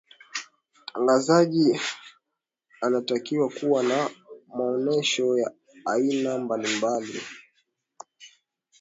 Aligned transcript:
mtangazaji 0.89 1.79
anatakiwa 2.81 3.49
kuwa 3.49 3.83
na 3.83 4.09
maonesho 4.47 5.37
ya 5.37 5.51
aina 5.85 6.37
mbalimbali 6.37 7.21